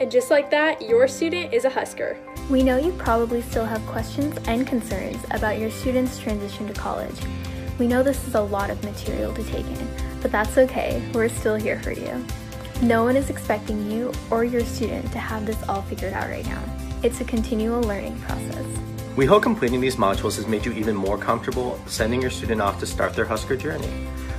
[0.00, 2.16] And just like that, your student is a Husker.
[2.48, 7.20] We know you probably still have questions and concerns about your student's transition to college.
[7.78, 9.88] We know this is a lot of material to take in,
[10.22, 12.24] but that's okay, we're still here for you.
[12.80, 16.46] No one is expecting you or your student to have this all figured out right
[16.46, 16.62] now.
[17.02, 18.64] It's a continual learning process.
[19.16, 22.80] We hope completing these modules has made you even more comfortable sending your student off
[22.80, 23.90] to start their Husker journey.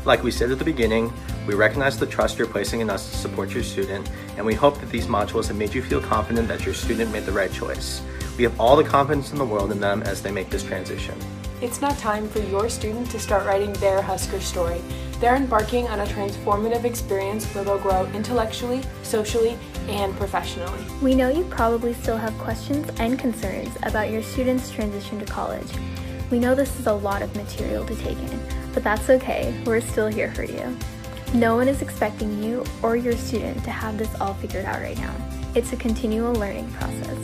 [0.04, 1.13] Like we said at the beginning,
[1.45, 4.80] we recognize the trust you're placing in us to support your student, and we hope
[4.80, 8.02] that these modules have made you feel confident that your student made the right choice.
[8.35, 11.16] We have all the confidence in the world in them as they make this transition.
[11.61, 14.81] It's now time for your student to start writing their Husker story.
[15.20, 19.55] They're embarking on a transformative experience where they'll grow intellectually, socially,
[19.88, 20.83] and professionally.
[21.03, 25.72] We know you probably still have questions and concerns about your student's transition to college.
[26.31, 29.81] We know this is a lot of material to take in, but that's okay, we're
[29.81, 30.77] still here for you.
[31.34, 34.97] No one is expecting you or your student to have this all figured out right
[34.97, 35.16] now.
[35.55, 37.17] It's a continual learning process.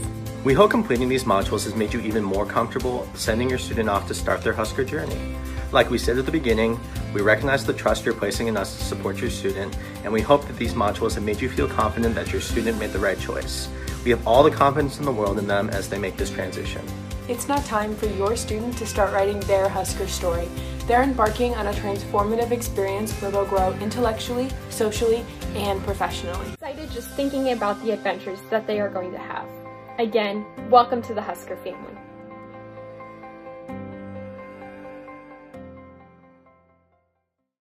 [0.43, 4.07] We hope completing these modules has made you even more comfortable sending your student off
[4.07, 5.35] to start their Husker journey.
[5.73, 6.79] Like we said at the beginning,
[7.13, 10.47] we recognize the trust you're placing in us to support your student, and we hope
[10.47, 13.67] that these modules have made you feel confident that your student made the right choice.
[14.05, 16.85] We have all the confidence in the world in them as they make this transition.
[17.29, 20.47] It's now time for your student to start writing their Husker story.
[20.85, 26.53] They're embarking on a transformative experience where they'll grow intellectually, socially, and professionally.
[26.53, 29.45] Excited just thinking about the adventures that they are going to have.
[29.99, 31.97] Again, welcome to the Husker family.